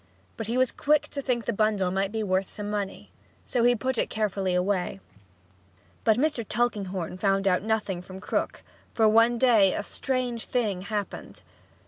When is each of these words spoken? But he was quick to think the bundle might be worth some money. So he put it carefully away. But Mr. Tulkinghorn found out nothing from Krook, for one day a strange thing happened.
But 0.35 0.47
he 0.47 0.57
was 0.57 0.71
quick 0.71 1.09
to 1.09 1.21
think 1.21 1.45
the 1.45 1.53
bundle 1.53 1.91
might 1.91 2.11
be 2.11 2.23
worth 2.23 2.49
some 2.49 2.71
money. 2.71 3.11
So 3.45 3.63
he 3.63 3.75
put 3.75 3.99
it 3.99 4.09
carefully 4.09 4.55
away. 4.55 4.99
But 6.03 6.17
Mr. 6.17 6.43
Tulkinghorn 6.43 7.19
found 7.19 7.47
out 7.47 7.61
nothing 7.61 8.01
from 8.01 8.19
Krook, 8.19 8.63
for 8.95 9.07
one 9.07 9.37
day 9.37 9.75
a 9.75 9.83
strange 9.83 10.45
thing 10.45 10.81
happened. 10.81 11.43